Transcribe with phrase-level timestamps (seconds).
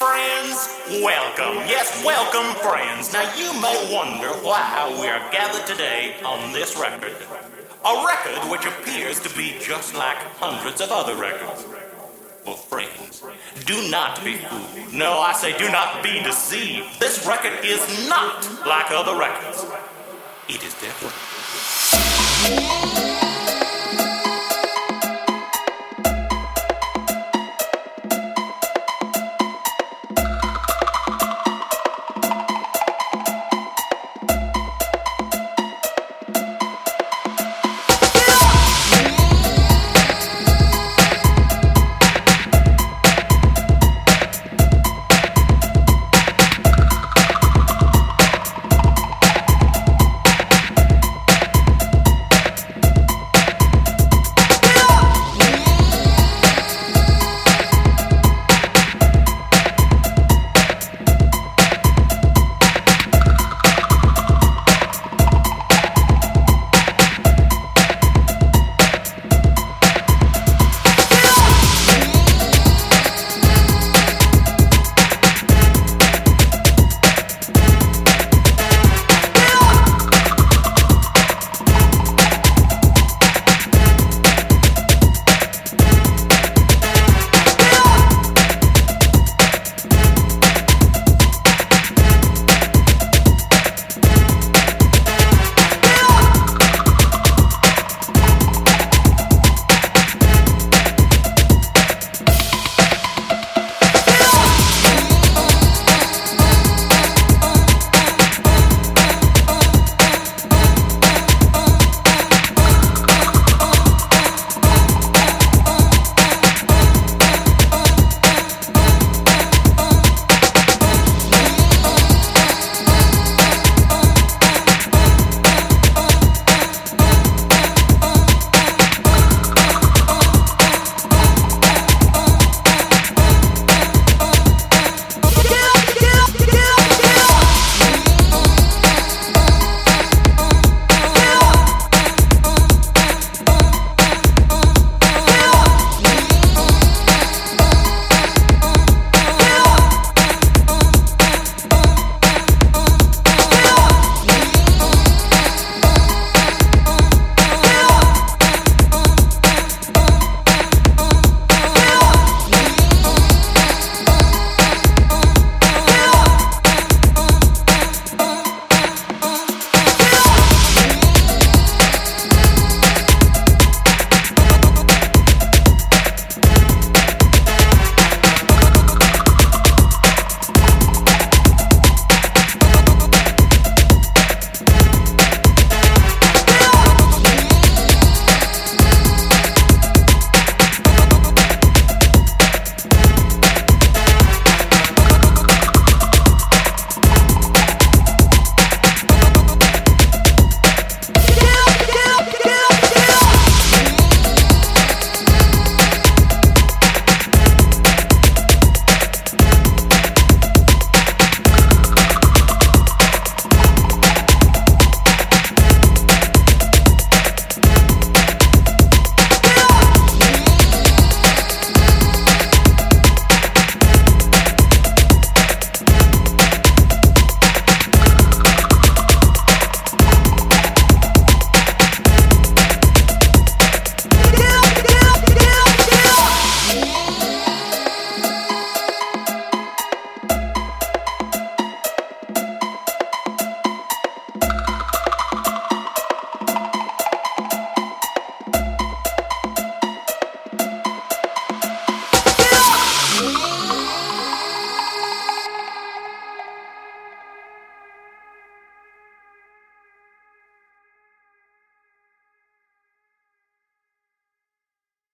[0.00, 1.56] Friends, welcome.
[1.68, 3.12] Yes, welcome, friends.
[3.12, 7.14] Now, you may wonder why we are gathered today on this record.
[7.84, 11.66] A record which appears to be just like hundreds of other records.
[12.46, 13.22] Well, friends,
[13.66, 14.94] do not be fooled.
[14.94, 16.98] No, I say do not be deceived.
[16.98, 19.66] This record is not like other records.
[20.48, 21.14] It is different.